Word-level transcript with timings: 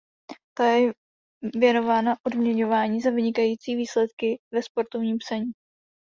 Ta 0.57 0.65
je 0.65 0.93
""věnována 1.55 2.15
odměňování 2.27 3.01
za 3.01 3.09
vynikající 3.09 3.75
výsledky 3.75 4.39
ve 4.53 4.63
sportovním 4.63 5.17
psaní"". 5.17 5.51